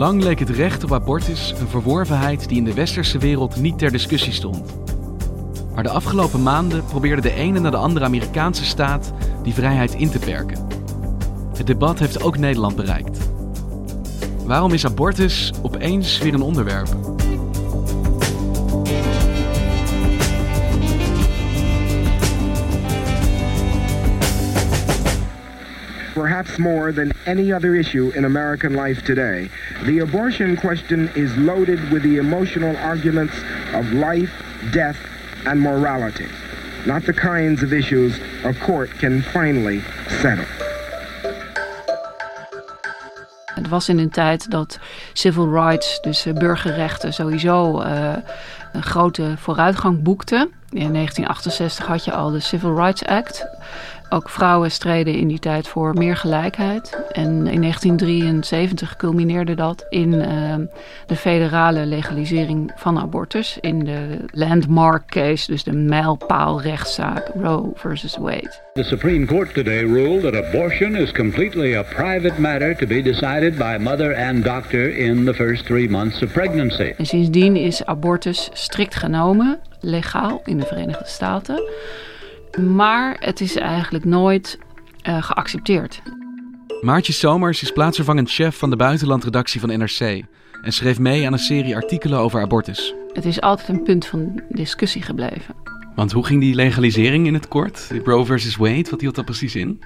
[0.00, 3.90] Lang leek het recht op abortus een verworvenheid die in de westerse wereld niet ter
[3.90, 4.74] discussie stond.
[5.74, 9.12] Maar de afgelopen maanden probeerde de ene na de andere Amerikaanse staat
[9.42, 10.66] die vrijheid in te perken.
[11.56, 13.18] Het debat heeft ook Nederland bereikt.
[14.44, 17.09] Waarom is abortus opeens weer een onderwerp?
[26.14, 29.50] Perhaps more than any other issue in American life today.
[29.84, 33.34] The abortion question is loaded with the emotional arguments
[33.74, 34.30] of life,
[34.72, 34.98] death,
[35.46, 36.28] and morality.
[36.86, 39.82] Not the kinds of issues a court can finally
[40.20, 40.46] settle.
[43.54, 44.78] Het was in een tijd dat
[45.12, 48.16] civil rights, dus eh, burgerrechten, sowieso uh,
[48.72, 50.40] een grote vooruitgang boekten.
[50.70, 53.46] In 1968 had je al de Civil Rights Act.
[54.12, 56.98] Ook vrouwen streden in die tijd voor meer gelijkheid.
[57.12, 60.54] En in 1973 culmineerde dat in uh,
[61.06, 63.58] de federale legalisering van abortus.
[63.60, 68.52] In de landmark case, dus de mijlpaalrechtszaak Roe versus Wade.
[68.72, 73.56] The Supreme Court today ruled that abortion is completely a private matter to be decided
[73.56, 76.92] by mother and doctor in the first three months of pregnancy.
[76.96, 81.62] En sindsdien is abortus strikt genomen legaal in de Verenigde Staten.
[82.58, 84.58] Maar het is eigenlijk nooit
[85.08, 86.02] uh, geaccepteerd.
[86.80, 90.24] Maartje Somers is plaatsvervangend chef van de buitenlandredactie van NRC
[90.62, 92.94] en schreef mee aan een serie artikelen over abortus.
[93.12, 95.54] Het is altijd een punt van discussie gebleven.
[95.94, 97.90] Want hoe ging die legalisering in het kort?
[98.04, 99.80] Roe versus Wade, wat hield dat precies in?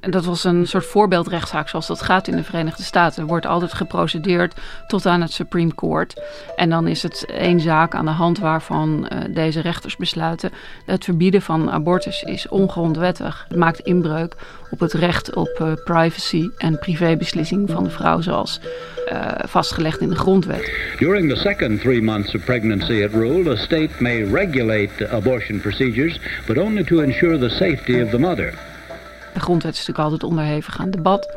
[0.00, 3.22] En dat was een soort voorbeeldrechtszaak zoals dat gaat in de Verenigde Staten.
[3.22, 4.54] Er wordt altijd geprocedeerd
[4.86, 6.22] tot aan het Supreme Court.
[6.56, 10.50] En dan is het één zaak aan de hand waarvan uh, deze rechters besluiten...
[10.86, 13.44] het verbieden van abortus is ongrondwettig.
[13.48, 14.36] Het maakt inbreuk
[14.70, 18.20] op het recht op uh, privacy en privébeslissing van de vrouw...
[18.20, 18.60] zoals
[19.12, 20.72] uh, vastgelegd in de grondwet.
[20.98, 26.20] During the second three months of pregnancy, it ruled, a state may regulate abortion procedures...
[26.46, 28.69] but only to ensure the safety of the mother...
[29.40, 31.36] De grondwet is natuurlijk altijd onderhevig aan debat.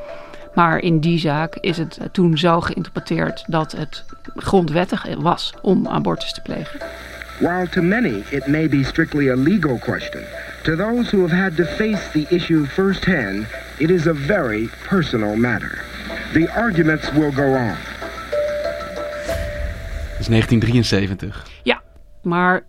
[0.53, 4.05] Maar in die zaak is het toen zo geïnterpreteerd dat het
[4.35, 6.79] grondwettig was om abortus te plegen.
[7.39, 10.21] While to many it may be strictly a legal question,
[10.63, 13.45] to those who have had to face the issue firsthand,
[13.77, 15.81] it is a very personal matter.
[16.33, 17.75] The arguments will go on.
[20.11, 21.45] Dat is 1973.
[21.63, 21.81] Ja,
[22.21, 22.65] maar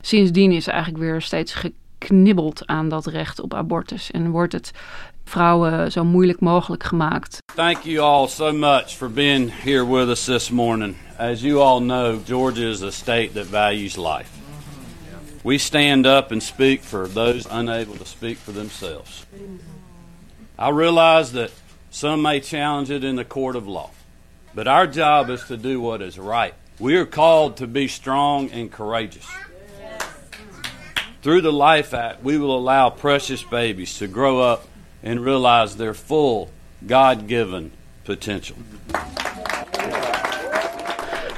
[0.00, 1.54] sindsdien is eigenlijk weer steeds
[1.98, 4.70] geknibbeld aan dat recht op abortus en wordt het
[5.24, 7.38] vrouwen zo moeilijk mogelijk gemaakt.
[7.54, 10.96] Thank you all so much for being here with us this morning.
[11.18, 14.30] As you all know, Georgia is a state that values life.
[15.42, 19.26] We stand up and speak for those unable to speak for themselves.
[20.58, 21.50] I realize that
[21.90, 23.90] some may challenge it in the court of law,
[24.54, 26.54] but our job is to do what is right.
[26.78, 29.26] We are called to be strong and courageous.
[31.24, 34.66] Through the Life Act, we will allow precious babies to grow up
[35.02, 36.50] and realize their full
[36.86, 37.72] God given
[38.02, 38.56] potential.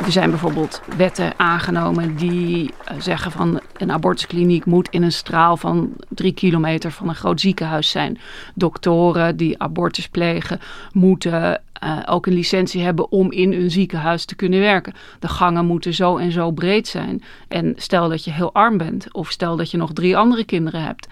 [0.04, 5.56] Er zijn bijvoorbeeld wetten aangenomen die eh, zeggen van een abortuskliniek moet in een straal
[5.56, 8.18] van drie kilometer van een groot ziekenhuis zijn.
[8.54, 10.60] Doktoren die abortus plegen
[10.92, 14.94] moeten uh, ook een licentie hebben om in een ziekenhuis te kunnen werken.
[15.18, 17.22] De gangen moeten zo en zo breed zijn.
[17.48, 20.82] En stel dat je heel arm bent of stel dat je nog drie andere kinderen
[20.82, 21.08] hebt.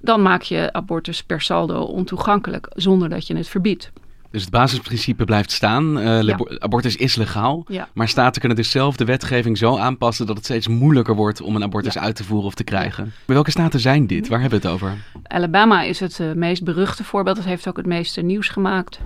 [0.00, 3.90] Dan maak je abortus per saldo ontoegankelijk zonder dat je het verbiedt.
[4.30, 5.98] Dus het basisprincipe blijft staan.
[5.98, 6.38] Uh, ja.
[6.58, 7.64] Abortus is legaal.
[7.68, 7.88] Ja.
[7.92, 11.56] Maar staten kunnen dus zelf de wetgeving zo aanpassen dat het steeds moeilijker wordt om
[11.56, 12.00] een abortus ja.
[12.00, 13.04] uit te voeren of te krijgen.
[13.04, 14.28] Maar welke staten zijn dit?
[14.28, 14.96] Waar hebben we het over?
[15.22, 17.36] Alabama is het uh, meest beruchte voorbeeld.
[17.36, 19.00] Dat heeft ook het meeste nieuws gemaakt.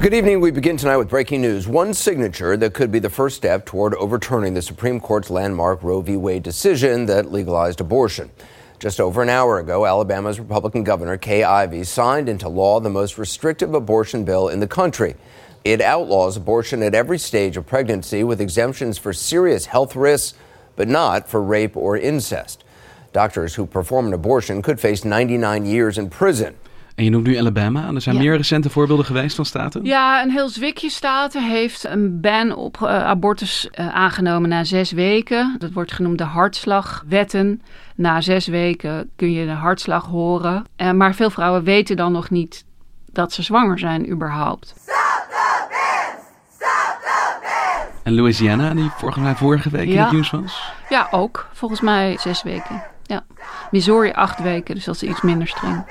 [0.00, 0.40] Good evening.
[0.40, 1.68] We begin tonight with breaking news.
[1.68, 6.00] One signature that could be the first step toward overturning the Supreme Court's landmark Roe
[6.00, 6.16] v.
[6.16, 8.30] Wade decision that legalized abortion.
[8.78, 13.18] Just over an hour ago, Alabama's Republican Governor Kay Ivey signed into law the most
[13.18, 15.16] restrictive abortion bill in the country.
[15.64, 20.34] It outlaws abortion at every stage of pregnancy with exemptions for serious health risks,
[20.76, 22.64] but not for rape or incest.
[23.12, 26.56] Doctors who perform an abortion could face 99 years in prison.
[27.00, 27.90] En je noemt nu Alabama.
[27.94, 28.20] Er zijn Ja.
[28.22, 29.84] meer recente voorbeelden geweest van staten?
[29.84, 34.92] Ja, een heel zwikje staten heeft een ban op eh, abortus eh, aangenomen na zes
[34.92, 35.56] weken.
[35.58, 37.62] Dat wordt genoemd de hartslagwetten.
[37.94, 40.64] Na zes weken kun je de hartslag horen.
[40.76, 42.64] Eh, maar veel vrouwen weten dan nog niet
[43.12, 44.74] dat ze zwanger zijn überhaupt.
[48.02, 50.72] En Louisiana, die vorige, mij vorige week in het nieuws was?
[50.88, 51.48] Ja, ook.
[51.52, 52.82] Volgens mij zes weken.
[53.02, 53.24] Ja.
[53.70, 55.84] Missouri acht weken, dus dat is iets minder streng.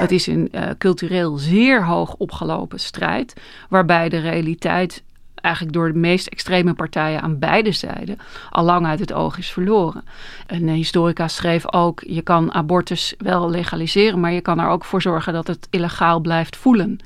[0.00, 5.02] Het is een eh, cultureel zeer hoog opgelopen strijd, waarbij de realiteit
[5.34, 8.18] eigenlijk door de meest extreme partijen aan beide zijden
[8.50, 10.04] al lang uit het oog is verloren.
[10.46, 14.84] Een eh, historica schreef ook: je kan abortus wel legaliseren, maar je kan er ook
[14.84, 16.98] voor zorgen dat het illegaal blijft voelen.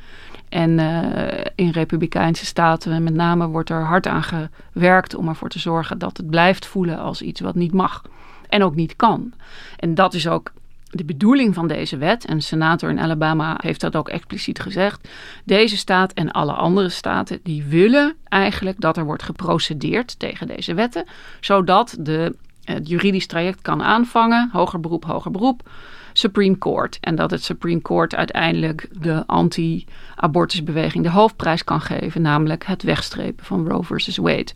[0.49, 4.25] En eh, in republikeinse staten met name wordt er hard aan
[4.73, 8.02] gewerkt om ervoor te zorgen dat het blijft voelen als iets wat niet mag
[8.49, 9.32] en ook niet kan.
[9.76, 10.52] En dat is ook
[10.94, 12.25] de bedoeling van deze wet.
[12.25, 15.08] En senator in Alabama heeft dat ook expliciet gezegd.
[15.44, 20.75] Deze staat en alle andere staten die willen eigenlijk dat er wordt geprocedeerd tegen deze
[20.75, 21.05] wetten,
[21.41, 25.70] zodat de, het juridisch traject kan aanvangen, hoger beroep, hoger beroep.
[26.17, 26.99] Supreme Court.
[27.00, 33.44] En dat het Supreme Court uiteindelijk de anti-abortusbeweging de hoofdprijs kan geven, namelijk het wegstrepen
[33.44, 34.52] van Roe versus Wade.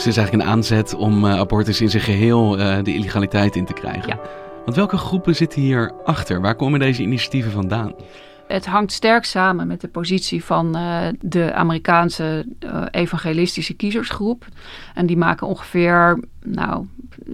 [0.00, 3.56] Het is dus eigenlijk een aanzet om eh, abortus in zijn geheel eh, de illegaliteit
[3.56, 4.08] in te krijgen.
[4.08, 4.20] Ja.
[4.64, 6.40] Want welke groepen zitten hier achter?
[6.40, 7.94] Waar komen deze initiatieven vandaan?
[8.46, 12.46] Het hangt sterk samen met de positie van eh, de Amerikaanse
[12.90, 14.46] evangelistische kiezersgroep.
[14.94, 16.86] En die maken ongeveer nou,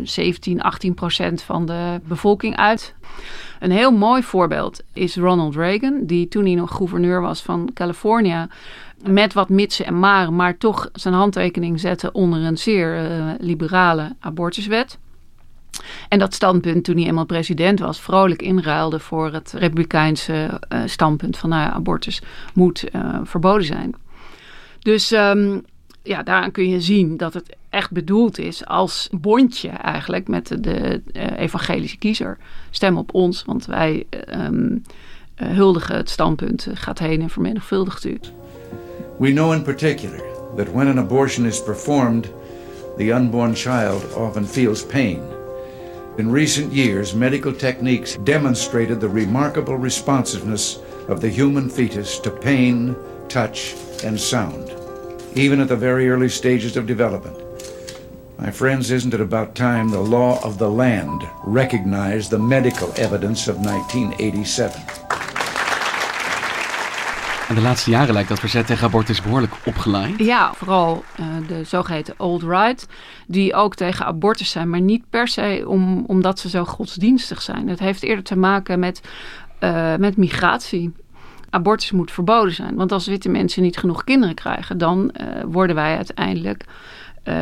[0.03, 2.95] 17, 18 procent van de bevolking uit.
[3.61, 8.47] Een heel mooi voorbeeld is Ronald Reagan, die toen hij nog gouverneur was van Californië,
[9.09, 14.17] met wat mitsen en maren, maar toch zijn handtekening zette onder een zeer eh, liberale
[14.21, 14.99] abortuswet.
[16.09, 21.37] En dat standpunt, toen hij eenmaal president was, vrolijk inruilde voor het republikeinse eh, standpunt
[21.37, 22.23] van nou, abortus
[22.55, 23.95] moet eh, verboden zijn.
[24.79, 25.59] Dus ehm,
[26.03, 31.03] ja, daaraan kun je zien dat het echt bedoeld is als bondje eigenlijk met de,
[31.37, 32.39] evangelische kiezer.
[32.71, 34.49] Stem op ons, want wij eh,
[35.35, 38.19] huldigen het standpunt, gaat heen en vermenigvuldigt u.
[39.19, 40.19] We know in particular
[40.57, 42.31] that when an abortion is performed,
[42.99, 45.23] the unborn child often feels pain.
[46.19, 52.95] In recent years, medical techniques demonstrated the remarkable responsiveness of the human fetus to pain,
[53.29, 53.75] touch,
[54.05, 54.75] and sound,
[55.35, 57.39] even at the very early stages of development.
[58.39, 63.49] My friends, isn't it about time the law of the land recognized the medical evidence
[63.49, 65.06] of 1987?
[67.49, 70.19] En de laatste jaren lijkt dat verzet tegen abortus behoorlijk opgeleid.
[70.19, 72.87] Ja, vooral eh, de zogeheten alt-right,
[73.27, 77.69] die ook tegen abortus zijn, maar niet per se om, omdat ze zo godsdienstig zijn.
[77.69, 79.01] Het heeft eerder te maken met,
[79.59, 80.93] eh, met migratie.
[81.51, 85.77] Abortus moet verboden zijn, want als witte mensen niet genoeg kinderen krijgen, dan eh, worden
[85.77, 86.65] wij uiteindelijk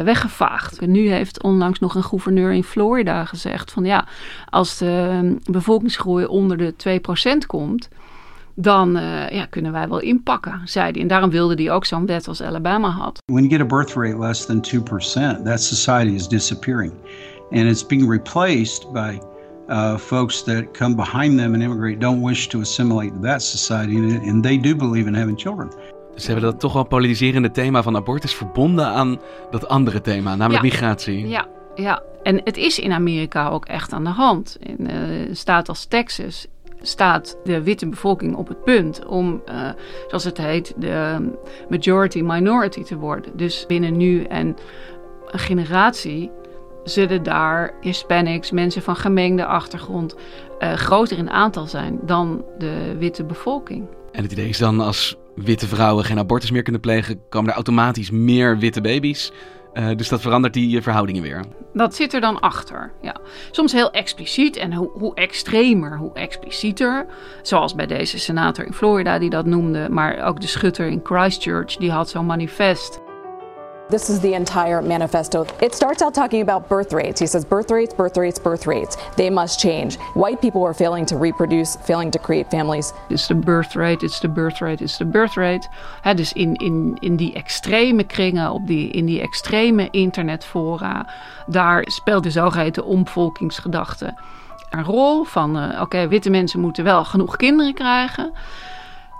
[0.04, 0.78] weggevaagd.
[0.78, 4.06] En nu heeft onlangs nog een gouverneur in Florida gezegd van ja,
[4.50, 6.74] als de eh, bevolkingsgroei onder de
[7.42, 7.88] 2% komt,
[8.54, 11.00] dan eh, ja, kunnen wij wel inpakken, zei hij.
[11.00, 13.22] En daarom wilde hij ook zo'n wet als Alabama had.
[13.26, 16.92] When you get a birth rate less than 2%, that society is disappearing.
[17.50, 19.18] And it's being replaced by
[19.68, 23.96] uh, folks that come behind them and immigrate, don't wish to assimilate to that society,
[24.28, 25.68] and, they do believe in having children.
[26.14, 29.18] Dus ze hebben dat toch wel politiserende thema van abortus verbonden aan
[29.50, 30.70] dat andere thema, namelijk Ja.
[30.70, 31.28] migratie.
[31.28, 34.56] Ja, ja, en het is in Amerika ook echt aan de hand.
[34.60, 36.46] In eh, een staat als Texas
[36.86, 39.68] staat de witte bevolking op het punt om, eh,
[40.08, 41.28] zoals het heet, de
[41.68, 43.36] majority minority te worden.
[43.36, 44.56] Dus binnen nu en
[45.26, 46.30] een generatie
[46.84, 50.16] zullen daar Hispanics, mensen van gemengde achtergrond,
[50.58, 53.86] eh, groter in aantal zijn dan de witte bevolking.
[54.12, 57.54] En het idee is dan als witte vrouwen geen abortus meer kunnen plegen, komen er
[57.54, 59.32] automatisch meer witte baby's.
[59.74, 61.44] Uh, dus dat verandert die verhoudingen weer.
[61.72, 62.92] Dat zit er dan achter.
[63.02, 63.16] Ja.
[63.50, 67.06] Soms heel expliciet en hoe, hoe extremer, hoe explicieter.
[67.42, 71.76] Zoals bij deze senator in Florida die dat noemde, maar ook de schutter in Christchurch
[71.76, 73.03] die had zo'n manifest.
[73.90, 75.46] This is the entire manifesto.
[75.60, 77.20] It starts out talking about birth rates.
[77.20, 78.96] He says birth rates, birth rates, birth rates.
[79.16, 79.98] They must change.
[80.14, 82.94] White people are failing to reproduce, failing to create families.
[83.10, 85.68] It's the birth rate, it's the birth rate, it's the birth rate.
[86.02, 91.06] He, dus in, in, in die extreme kringen, op die, in die extreme internetfora,
[91.46, 94.14] daar speelt de zogeheten omvolkingsgedachte
[94.70, 95.24] een rol.
[95.24, 98.32] Van uh, oké, witte mensen moeten wel genoeg kinderen krijgen.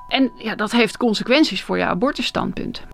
[0.09, 2.94] En ja, dat heeft consequenties voor je abortusstandpunt.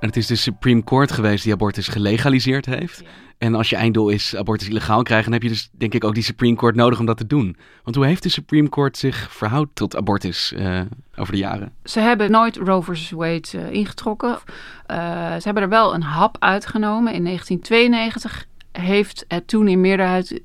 [0.00, 3.02] En het is de Supreme Court geweest die abortus gelegaliseerd heeft.
[3.38, 6.14] En als je einddoel is abortus illegaal krijgen, dan heb je dus denk ik ook
[6.14, 7.56] die Supreme Court nodig om dat te doen.
[7.84, 10.80] Want hoe heeft de Supreme Court zich verhouden tot abortus uh,
[11.16, 11.72] over de jaren?
[11.84, 14.30] Ze hebben nooit Roe versus Wade uh, ingetrokken.
[14.30, 14.36] Uh,
[15.32, 17.12] ze hebben er wel een hap uitgenomen.
[17.12, 20.40] In 1992 heeft het toen in meerderheid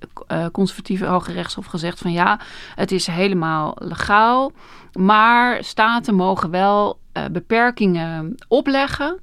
[0.51, 2.39] conservatieve Hoge Rechtshof gezegd van ja,
[2.75, 4.51] het is helemaal legaal.
[4.93, 6.99] Maar staten mogen wel
[7.31, 9.19] beperkingen opleggen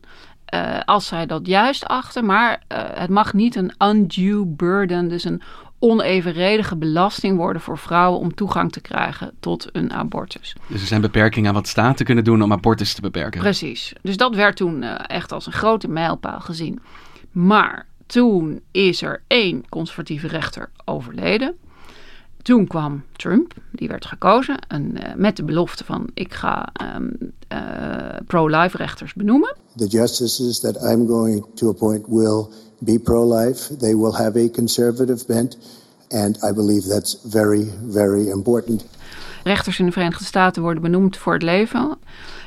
[0.54, 2.24] uh, als zij dat juist achten.
[2.24, 5.42] Maar uh, het mag niet een undue burden, dus een
[5.78, 10.56] onevenredige belasting worden voor vrouwen om toegang te krijgen tot een abortus.
[10.66, 13.40] Dus er zijn beperkingen aan wat staten kunnen doen om abortus te beperken.
[13.40, 13.92] Precies.
[14.02, 16.80] Dus dat werd toen uh, echt als een grote mijlpaal gezien.
[17.30, 21.56] Maar toen is er één conservatieve rechter overleden.
[22.42, 27.32] Toen kwam Trump, die werd gekozen en, uh, met de belofte van ik ga um,
[27.52, 27.58] uh,
[28.26, 29.56] pro-life rechters benoemen.
[29.76, 33.76] The justices that I'm going to appoint will be pro-life.
[33.76, 35.58] They will have a conservative bent
[36.08, 38.84] and I believe that's very very important.
[39.42, 41.98] Rechters in de Verenigde Staten worden benoemd voor het leven.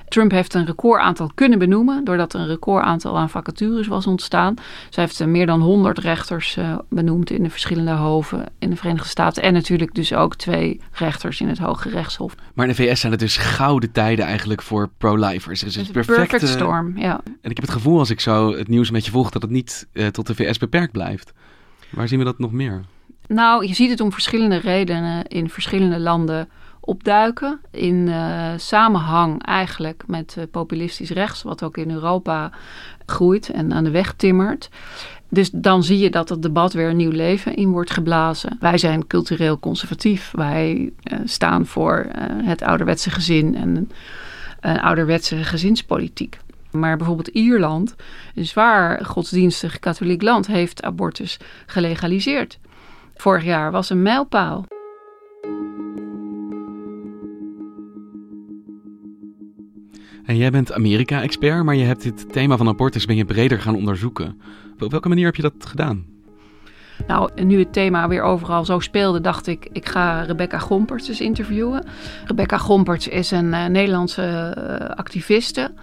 [0.07, 4.53] Trump heeft een recordaantal kunnen benoemen, doordat er een recordaantal aan vacatures was ontstaan.
[4.89, 9.09] Zij heeft meer dan 100 rechters uh, benoemd in de verschillende hoven in de Verenigde
[9.09, 9.43] Staten.
[9.43, 12.35] En natuurlijk dus ook twee rechters in het Hoge Rechtshof.
[12.53, 15.61] Maar in de VS zijn het dus gouden tijden eigenlijk voor pro-lifers.
[15.61, 17.21] Het is een perfecte, perfect storm, ja.
[17.41, 19.51] En ik heb het gevoel als ik zo het nieuws met je volg dat het
[19.51, 21.33] niet uh, tot de VS beperkt blijft.
[21.89, 22.81] Waar zien we dat nog meer?
[23.27, 26.49] Nou, je ziet het om verschillende redenen in verschillende landen
[26.85, 27.59] opduiken.
[27.71, 32.51] In uh, samenhang eigenlijk met uh, populistisch rechts, wat ook in Europa
[33.05, 34.69] groeit en aan de weg timmert.
[35.29, 38.57] Dus dan zie je dat het debat weer een nieuw leven in wordt geblazen.
[38.59, 40.31] Wij zijn cultureel conservatief.
[40.31, 42.07] Wij uh, staan voor
[42.43, 43.91] het ouderwetse gezin en
[44.59, 46.39] een ouderwetse gezinspolitiek.
[46.71, 47.95] Maar bijvoorbeeld Ierland,
[48.35, 52.59] een zwaar godsdienstig katholiek land, heeft abortus gelegaliseerd.
[53.15, 54.65] Vorig jaar was een mijlpaal.
[60.25, 63.75] En jij bent Amerika-expert, maar je hebt dit thema van abortus ben je breder gaan
[63.75, 64.41] onderzoeken.
[64.79, 66.05] Op welke manier heb je dat gedaan?
[67.07, 71.21] Nou, nu het thema weer overal zo speelde, dacht ik, ik ga Rebecca Gomperts eens
[71.21, 71.85] interviewen.
[72.25, 75.73] Rebecca Gomperts is een uh, Nederlandse uh, activiste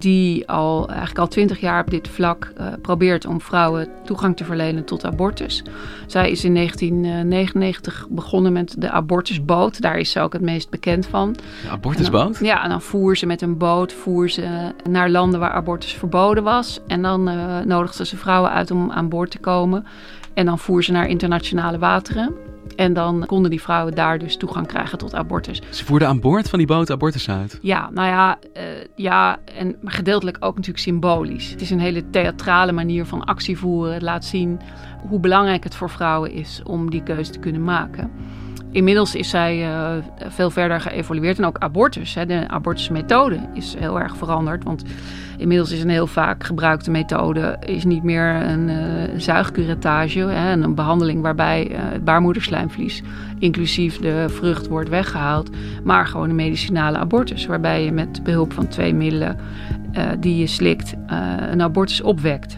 [0.00, 4.44] die al eigenlijk al twintig jaar op dit vlak uh, probeert om vrouwen toegang te
[4.44, 5.62] verlenen tot abortus.
[6.06, 9.80] Zij is in 1999 begonnen met de abortusboot.
[9.80, 11.32] Daar is ze ook het meest bekend van.
[11.32, 12.38] De abortusboot?
[12.38, 15.92] Dan, ja, en dan voer ze met een boot voer ze naar landen waar abortus
[15.92, 16.80] verboden was.
[16.86, 19.86] En dan uh, nodigde ze vrouwen uit om aan boord te komen.
[20.34, 22.34] En dan voer ze naar internationale wateren.
[22.76, 25.62] En dan konden die vrouwen daar dus toegang krijgen tot abortus.
[25.70, 27.58] Ze voerden aan boord van die boot abortus uit?
[27.62, 28.62] Ja, nou ja, uh,
[28.94, 31.50] ja en, maar gedeeltelijk ook natuurlijk symbolisch.
[31.50, 33.92] Het is een hele theatrale manier van actie voeren.
[33.92, 34.60] Het laat zien
[35.08, 38.10] hoe belangrijk het voor vrouwen is om die keuze te kunnen maken.
[38.72, 39.92] Inmiddels is zij uh,
[40.28, 41.38] veel verder geëvolueerd.
[41.38, 44.64] En ook abortus, hè, de abortusmethode is heel erg veranderd.
[44.64, 44.84] Want
[45.38, 48.76] inmiddels is een heel vaak gebruikte methode is niet meer een uh,
[49.16, 50.20] zuigcurettage.
[50.20, 53.02] Hè, een behandeling waarbij uh, het baarmoederslijmvlies,
[53.38, 55.50] inclusief de vrucht, wordt weggehaald.
[55.84, 57.46] Maar gewoon een medicinale abortus.
[57.46, 59.36] Waarbij je met behulp van twee middelen
[60.20, 60.94] die je slikt
[61.50, 62.56] een abortus opwekt.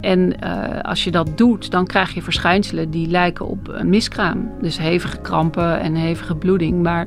[0.00, 4.50] En uh, als je dat doet, dan krijg je verschijnselen die lijken op een miskraam.
[4.60, 6.82] Dus hevige krampen en hevige bloeding.
[6.82, 7.06] Maar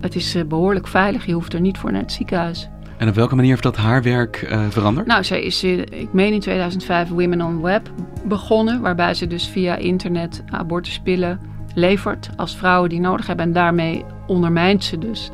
[0.00, 1.26] het is uh, behoorlijk veilig.
[1.26, 2.68] Je hoeft er niet voor naar het ziekenhuis.
[2.96, 5.06] En op welke manier heeft dat haar werk uh, veranderd?
[5.06, 7.90] Nou, zij is, ik meen in 2005, Women on Web
[8.24, 8.80] begonnen.
[8.80, 11.40] Waarbij ze dus via internet abortuspillen
[11.74, 13.46] levert als vrouwen die nodig hebben.
[13.46, 15.30] En daarmee ondermijnt ze dus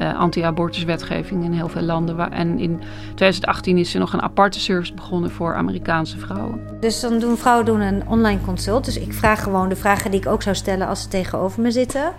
[0.00, 2.16] uh, anti-abortuswetgeving in heel veel landen.
[2.16, 2.80] Waar, en in
[3.14, 6.76] 2018 is er nog een aparte service begonnen voor Amerikaanse vrouwen.
[6.80, 8.84] Dus dan doen vrouwen doen een online consult.
[8.84, 11.70] Dus ik vraag gewoon de vragen die ik ook zou stellen als ze tegenover me
[11.70, 12.12] zitten.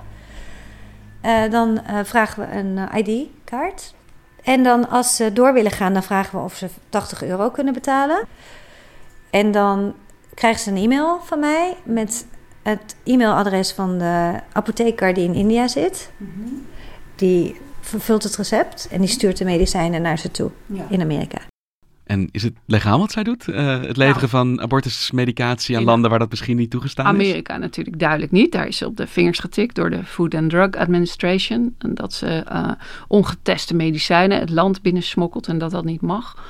[1.25, 3.93] Uh, dan uh, vragen we een ID-kaart.
[4.43, 7.73] En dan als ze door willen gaan, dan vragen we of ze 80 euro kunnen
[7.73, 8.27] betalen.
[9.29, 9.93] En dan
[10.33, 12.25] krijgen ze een e-mail van mij met
[12.61, 16.11] het e-mailadres van de apotheker die in India zit.
[17.15, 17.59] Die
[17.91, 20.51] vervult het recept en die stuurt de medicijnen naar ze toe
[20.89, 21.37] in Amerika.
[22.03, 23.47] En is het legaal wat zij doet?
[23.47, 27.33] Uh, het leveren van abortusmedicatie aan landen waar dat misschien niet toegestaan Amerika is?
[27.33, 28.51] Amerika natuurlijk duidelijk niet.
[28.51, 31.75] Daar is ze op de vingers getikt door de Food and Drug Administration.
[31.77, 32.71] En dat ze uh,
[33.07, 36.43] ongeteste medicijnen het land binnensmokkelt en dat dat niet mag.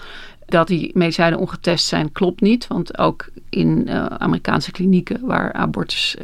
[0.45, 2.67] Dat die medicijnen ongetest zijn, klopt niet.
[2.67, 6.17] Want ook in uh, Amerikaanse klinieken waar abortus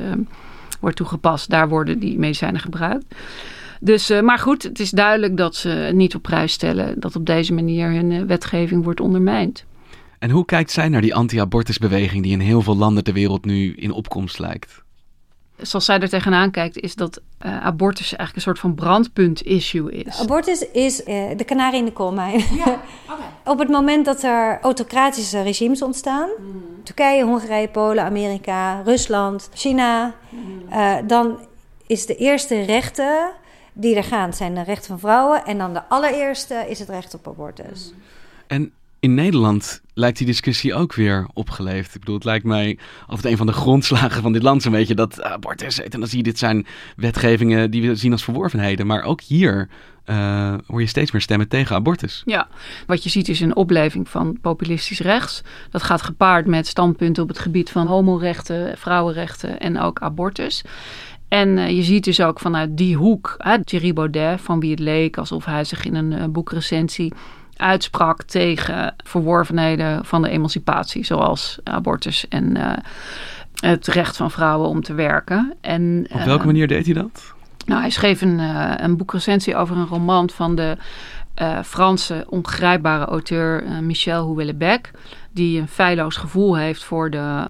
[0.80, 3.16] wordt toegepast, daar worden die medicijnen gebruikt.
[3.80, 7.26] Dus, uh, maar goed, het is duidelijk dat ze niet op prijs stellen dat op
[7.26, 9.66] deze manier hun uh, wetgeving wordt ondermijnd.
[10.20, 13.74] En hoe kijkt zij naar die anti-abortusbeweging die in heel veel landen ter wereld nu
[13.74, 14.86] in opkomst lijkt?
[15.58, 20.20] Zoals zij er tegenaan kijkt, is dat uh, abortus eigenlijk een soort van brandpunt-issue is.
[20.20, 22.40] Abortus is de kanarie in de koolmijn.
[22.40, 22.66] Ja,
[23.14, 23.26] okay.
[23.46, 26.84] Op het moment dat er autocratische regimes ontstaan, mm.
[26.84, 31.08] Turkije, Hongarije, Polen, Amerika, Rusland, China, mm.
[31.08, 31.38] dan
[31.88, 33.30] is de eerste rechten
[33.78, 35.46] die er gaan zijn de rechten van vrouwen.
[35.46, 37.94] En dan de allereerste is het recht op abortus.
[38.48, 41.94] En in Nederland lijkt die discussie ook weer opgeleefd.
[41.94, 44.96] Ik bedoel, het lijkt mij altijd een van de grondslagen van dit land zo'n beetje
[44.96, 46.66] dat abortus, euthanasie, dit zijn
[46.96, 48.88] wetgevingen die we zien als verworvenheden.
[48.88, 49.70] Maar ook hier
[50.06, 52.22] uh, hoor je steeds meer stemmen tegen abortus.
[52.26, 52.48] Ja,
[52.86, 55.42] wat je ziet is een opleving van populistisch rechts.
[55.70, 60.64] Dat gaat gepaard met standpunten op het gebied van homorechten, vrouwenrechten en ook abortus.
[61.28, 64.80] En uh, je ziet dus ook vanuit die hoek, hè, Thierry Baudet, van wie het
[64.80, 67.14] leek alsof hij zich in een uh, boekrecensie
[67.56, 72.74] uitsprak tegen verworvenheden van de emancipatie, zoals abortus en uh,
[73.56, 75.54] het recht van vrouwen om te werken.
[75.62, 77.34] En, Op welke manier deed hij dat?
[77.66, 78.40] Nou, hij schreef een,
[78.84, 80.78] een boekrecensie over een roman van de
[81.64, 84.92] Franse ongrijpbare auteur Michel Houellebecq,
[85.32, 87.48] die een feilloos gevoel heeft voor de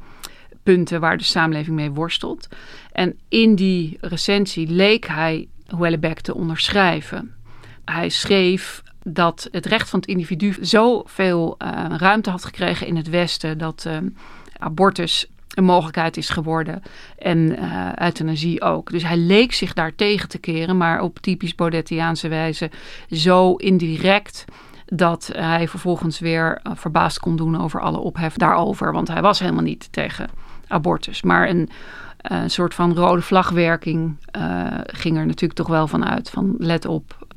[0.67, 2.47] punten waar de samenleving mee worstelt.
[2.97, 7.35] En in die recensie leek hij Houellebecq te onderschrijven.
[7.85, 13.09] Hij schreef dat het recht van het individu zoveel uh, ruimte had gekregen in het
[13.09, 13.97] Westen dat uh,
[14.57, 16.83] abortus een mogelijkheid is geworden
[17.17, 18.91] en uh, euthanasie ook.
[18.91, 22.71] Dus hij leek zich daar tegen te keren, maar op typisch Baudettiaanse wijze
[23.09, 24.45] zo indirect
[24.85, 29.63] dat hij vervolgens weer verbaasd kon doen over alle ophef daarover, want hij was helemaal
[29.63, 30.29] niet tegen
[30.67, 31.21] abortus.
[31.21, 31.69] Maar een,
[32.17, 36.29] een eh, soort van rode vlagwerking uh, ging er natuurlijk toch wel van uit.
[36.29, 37.27] Van let op,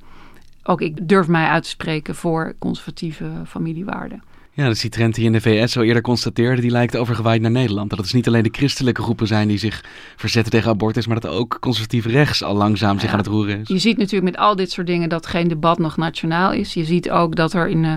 [0.62, 4.22] ook ik durf mij uit te spreken voor conservatieve familiewaarden.
[4.60, 7.40] Ja, dat is die trend die in de VS zo eerder constateerde, die lijkt overgewaaid
[7.40, 7.88] naar Nederland.
[7.88, 9.84] Dat het dus niet alleen de christelijke groepen zijn die zich
[10.16, 13.68] verzetten tegen abortus, maar dat ook conservatief rechts al langzaam zich aan het roeren is.
[13.68, 16.74] Je ziet natuurlijk met al dit soort dingen dat geen debat nog nationaal is.
[16.74, 17.94] Je ziet ook dat er in uh,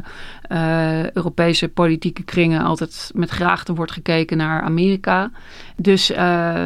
[0.52, 5.32] uh, Europese politieke kringen altijd met graagte wordt gekeken naar Amerika.
[5.76, 6.18] Dus uh,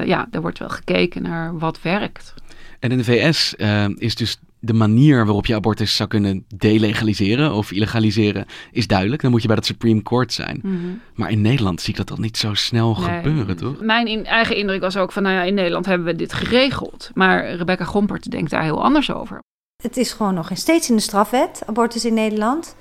[0.06, 2.34] ja, er wordt wel gekeken naar wat werkt.
[2.80, 3.54] En in de VS
[3.98, 9.22] is dus de manier waarop je abortus zou kunnen delegaliseren of illegaliseren is duidelijk.
[9.22, 10.60] Dan moet je bij dat Supreme Court zijn.
[10.64, 11.02] Mm -hmm.
[11.16, 13.22] Maar in Nederland zie ik dat dan niet zo snel nee.
[13.22, 13.82] gebeuren, toch?
[13.82, 17.12] Mijn in, eigen indruk was ook van, nou ja, in Nederland hebben we dit geregeld.
[17.14, 19.40] Maar Rebecca Gompert denkt daar heel anders over.
[19.84, 22.76] Het is gewoon nog steeds in de strafwet, abortus in Nederland.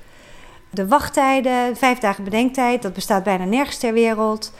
[0.71, 4.53] De wachttijden, vijf dagen bedenktijd, dat bestaat bijna nergens ter wereld.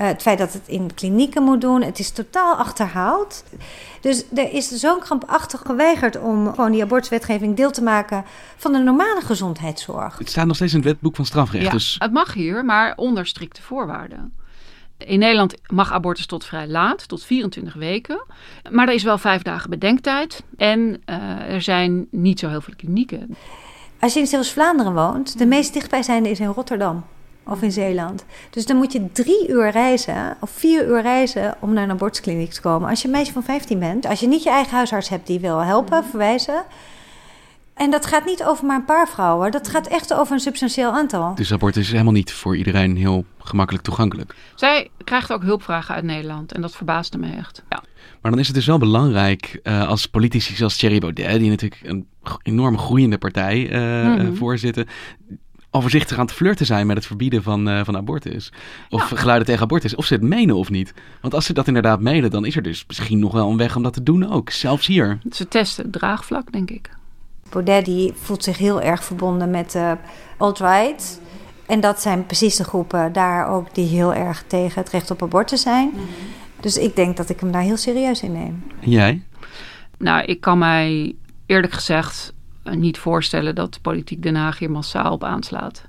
[0.00, 3.44] Uh, het feit dat het in klinieken moet doen, het is totaal achterhaald.
[4.00, 8.24] Dus er is zo'n krampachtig geweigerd om gewoon die abortuswetgeving deel te maken
[8.56, 10.18] van de normale gezondheidszorg.
[10.18, 11.64] Het staat nog steeds in het wetboek van strafrecht.
[11.64, 11.96] Ja, dus...
[11.98, 14.32] Het mag hier, maar onder strikte voorwaarden.
[14.98, 18.24] In Nederland mag abortus tot vrij laat, tot 24 weken.
[18.70, 20.42] Maar er is wel vijf dagen bedenktijd.
[20.56, 23.36] En uh, er zijn niet zo heel veel klinieken.
[24.00, 27.04] Als je in Zeeuws-Vlaanderen woont, de meest dichtbijzijnde is in Rotterdam
[27.46, 28.24] of in Zeeland.
[28.50, 32.52] Dus dan moet je drie uur reizen of vier uur reizen om naar een abortuskliniek
[32.52, 32.88] te komen.
[32.88, 35.40] Als je een meisje van 15 bent, als je niet je eigen huisarts hebt die
[35.40, 36.64] wil helpen, verwijzen.
[37.74, 39.50] En dat gaat niet over maar een paar vrouwen.
[39.50, 41.34] Dat gaat echt over een substantieel aantal.
[41.34, 44.34] Dus abortus is helemaal niet voor iedereen heel gemakkelijk toegankelijk.
[44.54, 46.52] Zij krijgt ook hulpvragen uit Nederland.
[46.52, 47.62] En dat verbaasde me echt.
[47.68, 47.82] Ja.
[48.20, 51.38] Maar dan is het dus wel belangrijk uh, als politici zoals Thierry Baudet...
[51.38, 52.06] die natuurlijk een
[52.42, 54.36] enorm groeiende partij uh, mm -hmm.
[54.36, 54.86] voorzitten
[55.74, 58.52] al voorzichtig aan het flirten zijn met het verbieden van, uh, van abortus.
[58.90, 59.16] Of ja.
[59.16, 59.94] geluiden tegen abortus.
[59.94, 60.94] Of ze het menen of niet.
[61.20, 63.76] Want als ze dat inderdaad menen, dan is er dus misschien nog wel een weg
[63.76, 64.50] om dat te doen ook.
[64.50, 65.18] Zelfs hier.
[65.30, 66.90] Ze testen het draagvlak, denk ik.
[67.50, 69.96] Baudet die voelt zich heel erg verbonden met de
[70.36, 71.20] alt-right.
[71.66, 75.22] En dat zijn precies de groepen daar ook die heel erg tegen het recht op
[75.22, 75.92] abortus zijn.
[76.60, 78.64] Dus ik denk dat ik hem daar heel serieus in neem.
[78.80, 79.22] En jij?
[79.98, 81.14] Nou, ik kan mij
[81.46, 85.84] eerlijk gezegd eh, niet voorstellen dat de politiek Den Haag hier massaal op aanslaat.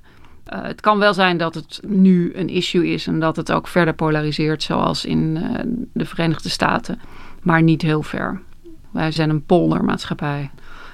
[0.52, 3.68] Uh, het kan wel zijn dat het nu een issue is en dat het ook
[3.68, 5.60] verder polariseert, zoals in uh,
[5.92, 7.00] de Verenigde Staten,
[7.42, 8.40] maar niet heel ver.
[8.90, 10.50] Wij zijn een poldermaatschappij.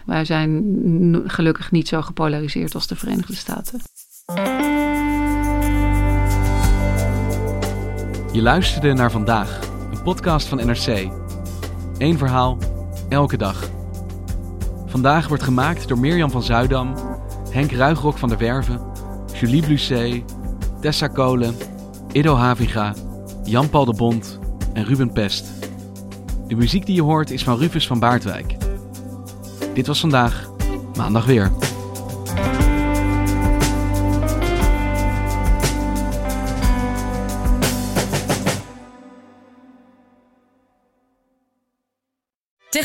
[0.07, 3.81] Wij zijn gelukkig niet zo gepolariseerd als de Verenigde Staten.
[8.33, 9.61] Je luisterde naar vandaag,
[9.93, 11.11] een podcast van NRC.
[11.99, 12.59] Eén verhaal,
[13.09, 13.82] elke dag.
[14.93, 16.95] Vandaag wordt gemaakt door Mirjam van Zuidam,
[17.51, 18.81] Henk Ruigrok van der Werven,
[19.41, 20.23] Julie Blusset,
[20.81, 21.55] Tessa Kolen,
[22.13, 22.95] Ido Haviga,
[23.45, 24.39] Jan-Paul de Bond
[24.73, 25.47] en Ruben Pest.
[26.49, 28.57] De muziek die je hoort is van Rufus van Baardwijk.
[29.75, 30.51] Dit was vandaag,
[30.97, 31.51] maandag weer.